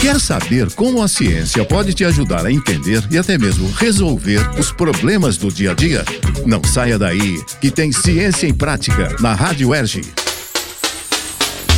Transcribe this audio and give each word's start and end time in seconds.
Quer 0.00 0.20
saber 0.20 0.72
como 0.74 1.02
a 1.02 1.08
ciência 1.08 1.64
pode 1.64 1.92
te 1.92 2.04
ajudar 2.04 2.46
a 2.46 2.52
entender 2.52 3.02
e 3.10 3.18
até 3.18 3.36
mesmo 3.36 3.70
resolver 3.72 4.40
os 4.58 4.70
problemas 4.70 5.36
do 5.36 5.52
dia 5.52 5.72
a 5.72 5.74
dia? 5.74 6.04
Não 6.46 6.62
saia 6.62 6.98
daí, 6.98 7.42
que 7.60 7.70
tem 7.70 7.90
Ciência 7.90 8.46
em 8.46 8.54
Prática 8.54 9.16
na 9.20 9.34
Rádio 9.34 9.74
Erge. 9.74 10.02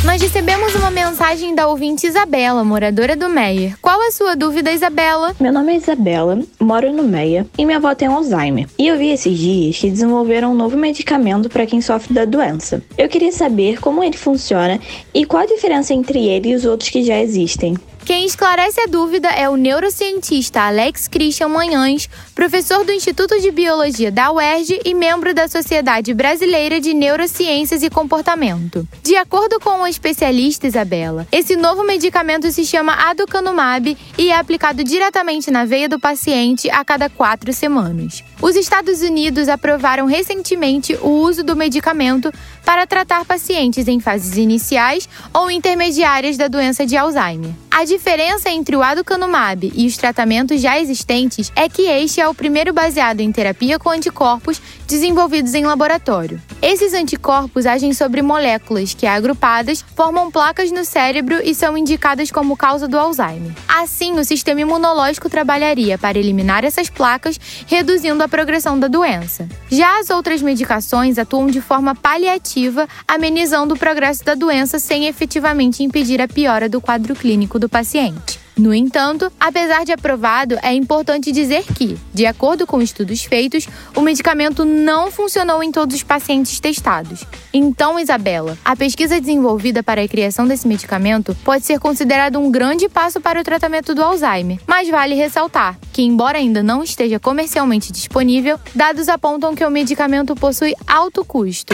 Nós 0.03 0.19
recebemos 0.19 0.73
uma 0.73 0.89
mensagem 0.89 1.53
da 1.53 1.67
ouvinte 1.67 2.07
Isabela, 2.07 2.63
moradora 2.63 3.15
do 3.15 3.29
Meyer. 3.29 3.77
Qual 3.79 4.01
a 4.01 4.11
sua 4.11 4.35
dúvida, 4.35 4.71
Isabela? 4.71 5.35
Meu 5.39 5.53
nome 5.53 5.73
é 5.73 5.77
Isabela, 5.77 6.39
moro 6.59 6.91
no 6.91 7.03
Meia 7.03 7.45
e 7.55 7.63
minha 7.63 7.77
avó 7.77 7.93
tem 7.93 8.07
Alzheimer. 8.07 8.67
E 8.79 8.87
eu 8.87 8.97
vi 8.97 9.11
esses 9.11 9.37
dias 9.37 9.77
que 9.77 9.91
desenvolveram 9.91 10.53
um 10.53 10.55
novo 10.55 10.75
medicamento 10.75 11.49
para 11.49 11.67
quem 11.67 11.81
sofre 11.81 12.15
da 12.15 12.25
doença. 12.25 12.81
Eu 12.97 13.07
queria 13.07 13.31
saber 13.31 13.79
como 13.79 14.03
ele 14.03 14.17
funciona 14.17 14.79
e 15.13 15.23
qual 15.23 15.43
a 15.43 15.45
diferença 15.45 15.93
entre 15.93 16.27
ele 16.27 16.49
e 16.49 16.55
os 16.55 16.65
outros 16.65 16.89
que 16.89 17.03
já 17.03 17.19
existem. 17.19 17.77
Quem 18.03 18.25
esclarece 18.25 18.81
a 18.81 18.87
dúvida 18.87 19.29
é 19.29 19.47
o 19.47 19.55
neurocientista 19.55 20.61
Alex 20.61 21.07
Christian 21.07 21.49
Manhães, 21.49 22.09
professor 22.33 22.83
do 22.83 22.91
Instituto 22.91 23.39
de 23.39 23.51
Biologia 23.51 24.11
da 24.11 24.31
UERJ 24.31 24.81
e 24.83 24.93
membro 24.93 25.33
da 25.35 25.47
Sociedade 25.47 26.11
Brasileira 26.11 26.81
de 26.81 26.95
Neurociências 26.95 27.83
e 27.83 27.89
Comportamento. 27.91 28.87
De 29.03 29.15
acordo 29.15 29.59
com 29.59 29.81
o 29.81 29.87
especialista 29.87 30.65
Isabela, 30.65 31.27
esse 31.31 31.55
novo 31.55 31.83
medicamento 31.83 32.51
se 32.51 32.65
chama 32.65 32.93
aducanumab 32.93 33.95
e 34.17 34.29
é 34.29 34.35
aplicado 34.35 34.83
diretamente 34.83 35.51
na 35.51 35.63
veia 35.63 35.87
do 35.87 35.99
paciente 35.99 36.71
a 36.71 36.83
cada 36.83 37.07
quatro 37.07 37.53
semanas. 37.53 38.23
Os 38.41 38.55
Estados 38.55 39.01
Unidos 39.01 39.47
aprovaram 39.47 40.07
recentemente 40.07 40.97
o 41.01 41.09
uso 41.09 41.43
do 41.43 41.55
medicamento 41.55 42.33
para 42.71 42.87
tratar 42.87 43.25
pacientes 43.25 43.85
em 43.89 43.99
fases 43.99 44.37
iniciais 44.37 45.09
ou 45.33 45.51
intermediárias 45.51 46.37
da 46.37 46.47
doença 46.47 46.85
de 46.85 46.95
Alzheimer. 46.95 47.51
A 47.69 47.83
diferença 47.83 48.49
entre 48.49 48.77
o 48.77 48.81
aducanumab 48.81 49.69
e 49.75 49.85
os 49.85 49.97
tratamentos 49.97 50.61
já 50.61 50.79
existentes 50.79 51.51
é 51.53 51.67
que 51.67 51.81
este 51.81 52.21
é 52.21 52.29
o 52.29 52.33
primeiro 52.33 52.71
baseado 52.71 53.19
em 53.19 53.29
terapia 53.29 53.77
com 53.77 53.89
anticorpos 53.89 54.61
desenvolvidos 54.87 55.53
em 55.53 55.65
laboratório. 55.65 56.41
Esses 56.61 56.93
anticorpos 56.93 57.65
agem 57.65 57.91
sobre 57.91 58.21
moléculas 58.21 58.93
que, 58.93 59.07
agrupadas, 59.07 59.83
formam 59.95 60.29
placas 60.29 60.71
no 60.71 60.85
cérebro 60.85 61.41
e 61.43 61.55
são 61.55 61.75
indicadas 61.75 62.29
como 62.29 62.55
causa 62.55 62.87
do 62.87 62.99
Alzheimer. 62.99 63.51
Assim, 63.67 64.19
o 64.19 64.23
sistema 64.23 64.61
imunológico 64.61 65.27
trabalharia 65.27 65.97
para 65.97 66.19
eliminar 66.19 66.63
essas 66.63 66.87
placas, 66.87 67.39
reduzindo 67.65 68.21
a 68.21 68.27
progressão 68.27 68.79
da 68.79 68.87
doença. 68.87 69.49
Já 69.71 69.99
as 69.99 70.11
outras 70.11 70.39
medicações 70.43 71.17
atuam 71.17 71.47
de 71.47 71.61
forma 71.61 71.95
paliativa, 71.95 72.87
amenizando 73.07 73.73
o 73.73 73.79
progresso 73.79 74.23
da 74.23 74.35
doença 74.35 74.77
sem 74.77 75.07
efetivamente 75.07 75.83
impedir 75.83 76.21
a 76.21 76.27
piora 76.27 76.69
do 76.69 76.79
quadro 76.79 77.15
clínico 77.15 77.57
do 77.57 77.67
paciente. 77.67 78.40
No 78.57 78.73
entanto, 78.73 79.31
apesar 79.39 79.85
de 79.85 79.91
aprovado, 79.91 80.57
é 80.61 80.73
importante 80.73 81.31
dizer 81.31 81.63
que, 81.63 81.97
de 82.13 82.25
acordo 82.25 82.67
com 82.67 82.81
estudos 82.81 83.23
feitos, 83.23 83.67
o 83.95 84.01
medicamento 84.01 84.65
não 84.65 85.09
funcionou 85.09 85.63
em 85.63 85.71
todos 85.71 85.95
os 85.95 86.03
pacientes 86.03 86.59
testados. 86.59 87.23
Então, 87.53 87.99
Isabela, 87.99 88.57
a 88.63 88.75
pesquisa 88.75 89.19
desenvolvida 89.19 89.81
para 89.81 90.01
a 90.01 90.07
criação 90.07 90.47
desse 90.47 90.67
medicamento 90.67 91.35
pode 91.43 91.65
ser 91.65 91.79
considerada 91.79 92.37
um 92.37 92.51
grande 92.51 92.87
passo 92.89 93.21
para 93.21 93.39
o 93.39 93.43
tratamento 93.43 93.95
do 93.95 94.03
Alzheimer, 94.03 94.59
mas 94.67 94.89
vale 94.89 95.15
ressaltar 95.15 95.77
que, 95.91 96.01
embora 96.01 96.37
ainda 96.37 96.61
não 96.61 96.83
esteja 96.83 97.19
comercialmente 97.19 97.91
disponível, 97.91 98.59
dados 98.75 99.09
apontam 99.09 99.55
que 99.55 99.65
o 99.65 99.71
medicamento 99.71 100.35
possui 100.35 100.75
alto 100.87 101.23
custo. 101.25 101.73